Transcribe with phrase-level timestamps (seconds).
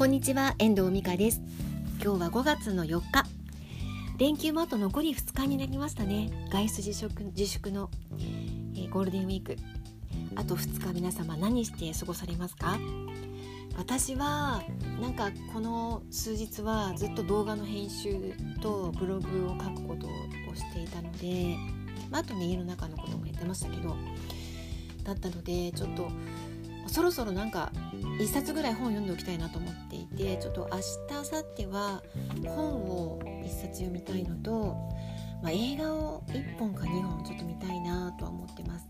[0.00, 1.42] こんにちは遠藤美香です。
[2.02, 3.26] 今日は5月の4日。
[4.16, 6.30] 連休もあと残り2日になりましたね。
[6.50, 9.58] 外出自粛自粛の、えー、ゴールデンウィーク。
[10.36, 12.78] あと2日皆様何して過ごされますか？
[13.76, 14.62] 私は
[15.02, 21.56] なんかこの数日はずっと動画の編集とブログを書くことをしていたので、
[22.10, 23.94] まあ、あとね家の中のこともやってましたけど
[25.04, 26.08] だったのでちょっと
[26.90, 27.70] そろそろなんか
[28.02, 32.02] 1冊ぐらい本読んでおきたいなと思っていてちょっと明日明後日は
[32.46, 34.76] 本を1冊読みたいのと、
[35.40, 38.86] まあ、映画を1本か2本ちょっと見たいなとは思ってます、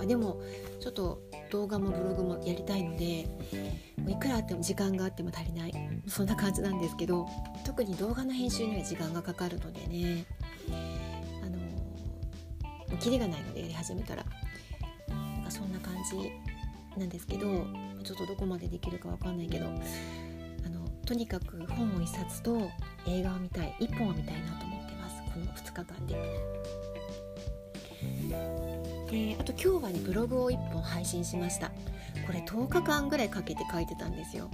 [0.00, 0.40] あ、でも
[0.80, 3.28] ちょっと動画もブログもやりたいので
[4.08, 5.72] いくらあっても時間があっても足りない。
[6.06, 7.26] そんな感じなんですけど
[7.64, 10.26] 特に動画の編集には時間がかかるのでね。
[11.42, 11.48] あ
[12.92, 14.24] のキリがないのでやり始めたら。
[15.08, 16.32] なんかそんな感じ
[16.96, 17.66] なんですけど
[18.02, 22.70] ちょっとどこまでできるかわかんないけどあのとにかく本を1冊と
[23.06, 25.22] 映画を見たい1本は見たいなと思ってます。
[25.32, 26.14] この2日間で。
[29.10, 31.70] であと今日はねブログを1本配信しました。
[32.26, 34.50] これ10日間ぐらいかけて書いてたんですよ。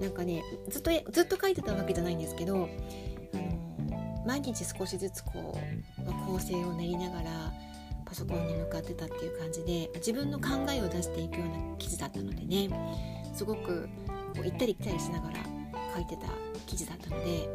[0.00, 2.68] なんかねずっとずっと書いてたわけじゃないんですけど
[3.34, 5.56] あの毎日少しずつこ
[5.98, 7.52] う、まあ、構成を練りながら
[8.12, 12.68] パソコンに向かってたっていう感じで自分の考えを出していくような記事だったのでね
[13.32, 13.88] すごく
[14.34, 15.36] こう行ったり来たりしながら
[15.94, 16.26] 書いてた
[16.66, 17.48] 記事だったので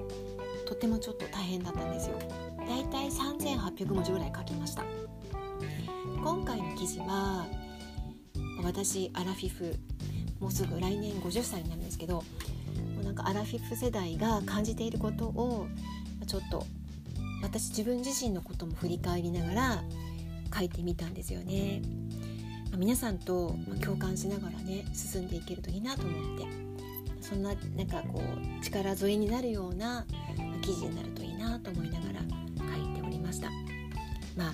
[0.65, 2.17] とってもちょっと大変だったんですよ。
[2.57, 4.83] だいたい3800文字ぐらい書きました。
[6.23, 7.45] 今回の記事は
[8.63, 9.75] 私アラフィフ
[10.39, 12.23] もうすぐ来年50歳になるんですけども
[13.01, 15.67] うなんかアラフィフ世代が感じていることを
[16.25, 16.65] ちょっと
[17.43, 19.83] 私自分自身のことも振り返りながら
[20.53, 21.81] 書いてみたんですよね。
[22.71, 26.67] ま皆さんと共感しながらね進んでいけるといいなと思って。
[27.27, 30.05] そんななんかこう力添えになるような
[30.61, 33.49] 記事になるといいなと思いながら書いておりました。
[34.37, 34.53] まあ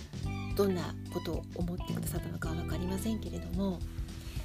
[0.56, 3.80] どんなことを思ってくださったのかは分かりませんけれども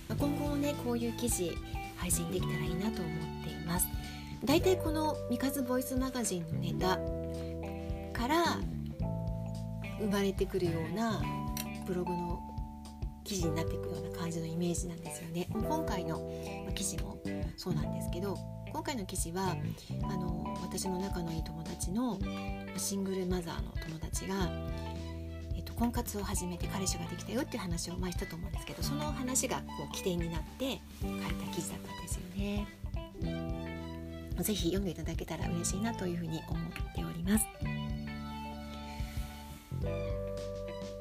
[0.09, 1.57] ま今後もねこういう記事
[1.97, 3.89] 配信できたらいいなと思っています。
[4.45, 6.99] だいたいこの「三日ボイスマガジン」のネタ
[8.13, 8.59] から
[10.01, 11.23] 生まれてくるような
[11.89, 12.39] ブログの
[13.25, 15.49] 記事になっていくような感じのイメージなんですよね。
[15.51, 16.21] 今回の
[16.75, 17.19] 記事も
[17.57, 18.37] そうなんですけど
[18.71, 19.57] 今回の記事は
[20.03, 22.19] あの私の仲のいい友達の
[22.77, 24.35] シングルマザーの友達が、
[25.57, 32.67] えっと、婚活を始めて彼氏ができたよっていう話を前したと思うんですけどその話がこう起点になって書いた記事だったんですよね。
[34.43, 37.98] ぜひ読んでいただけたら嬉しいなというふうに思っております。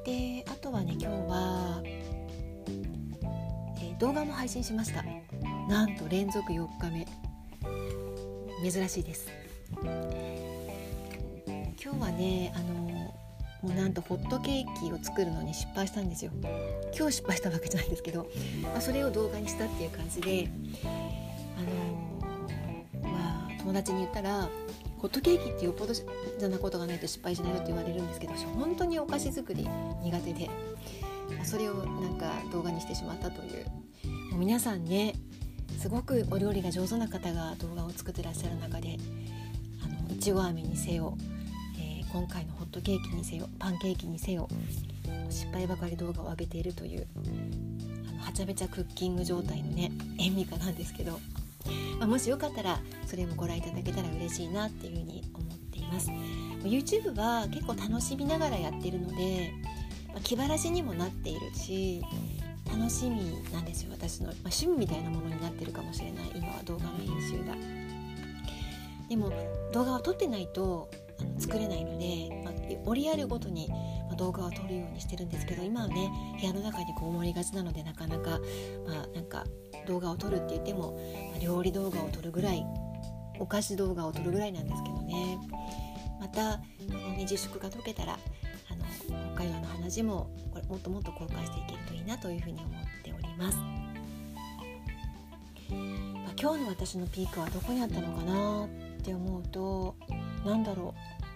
[0.08, 5.04] であとはね今日は、えー、動画も配信しました。
[5.68, 7.06] なんと連続4日目。
[8.72, 9.30] 珍しいです。
[9.84, 9.92] 今
[11.94, 13.14] 日はねあのも
[13.64, 16.32] うなんとホットケーキを作るのに失敗したんですよ。
[16.98, 18.30] 今日失敗したわけじゃないんですけど、
[18.64, 20.50] まあ、それを動画にしたっていう感じで
[21.58, 24.48] あのまあ友達に言ったら
[24.98, 29.68] ホットケーキってよっぽどじゃなことがないと失敗しないよって言われるんですけど私本当にお菓子作り
[30.04, 30.50] 苦手で
[31.44, 33.66] それをなんか動画にしてしまったという。
[34.32, 35.14] もう皆さんね
[35.78, 38.98] すごくお料理が上手な方が動画を作ってらっしゃる中で
[39.84, 41.18] あのいちご飴にせよ、
[41.78, 44.48] えー、今回のホットケーキにせよパンケーキにせよ
[45.30, 47.08] 失敗ばかり動画を上げているという
[48.10, 51.20] あのはちゃめちゃクッキング状態のね塩味かなんですけど
[52.00, 56.10] まあ、もしよかったらそれもご覧いただけたら嬉しいなっていうふうに思っています。
[56.64, 59.54] YouTube は結構楽しみながらやってるので、
[60.10, 62.02] まあ、気晴らしにもなっているし
[62.66, 67.56] 楽しみなんですよ私の、まあ、趣味みたいなものになってるかもしれない今は動画の編集が。
[69.10, 69.32] でも
[69.72, 70.90] 動画を撮ってないと
[71.22, 72.54] あの作れないので、まあ、
[72.86, 73.70] 折りあるごとに
[74.18, 78.40] 動画を撮るようにしてるんですけど今はね部屋の中にこう思りがちなのでなかなか
[78.86, 79.46] まあなんか
[79.88, 81.00] 動画を撮るって言っても、
[81.34, 82.64] ま、料理動画を撮るぐらい
[83.40, 85.38] お菓子動画を撮るぐらいなんですけどね。
[86.20, 88.86] またこの、ね、自粛が解けたらあの
[89.36, 92.72] 北海道の話もこれもっともっと公開していけるといいなというふうに思っ
[93.04, 93.70] ております、ま
[96.30, 98.70] あ、今日の私のピークはどこにあったのかなっ
[99.04, 99.96] て思うと
[100.44, 101.28] 何だろう。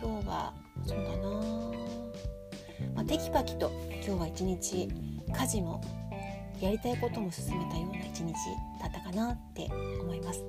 [0.00, 0.52] 今日は
[0.86, 1.28] そうだな、
[2.94, 3.72] まあ、テキパキと
[4.06, 4.88] 今日は一日
[5.32, 5.80] 家事も
[6.64, 8.32] やりたいことも進めたような一日
[8.80, 9.68] だったかなって
[10.00, 10.42] 思います。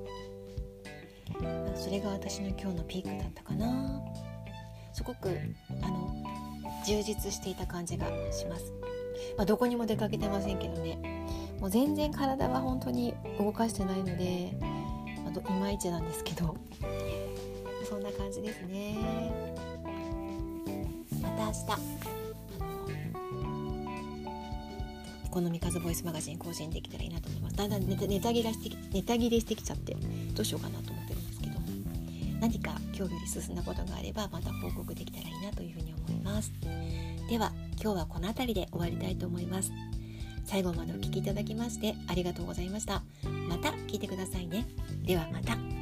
[1.74, 4.00] それが私の今日のピークだったかな。
[4.94, 5.28] すごく
[5.82, 6.14] あの
[6.86, 8.72] 充実していた感じがします、
[9.36, 10.98] まあ、どこにも出かけてませんけどね。
[11.60, 14.56] もう全然体は本当に動かしてないので、
[15.22, 16.56] まあ、いまいちなんですけど。
[17.86, 18.96] そんな感じですね。
[21.20, 22.05] また明日
[25.36, 27.56] この三日ボイスマガジン更新できたらいいなと思います。
[27.56, 29.94] だんだんネタネタ切れしてネタ切れしてきちゃって
[30.34, 31.52] どうしようかなと思ってるんですけど。
[32.40, 36.50] 何か今日より進んだことがあればまた報告できたらいいなというふうに思います。
[37.28, 39.72] では今日はこの辺りで終わりたいと思います。
[40.46, 43.02] 最後までお聴きいただきましてありがとうございました。
[43.46, 44.66] また聞いてくださいね。
[45.02, 45.75] ではまた。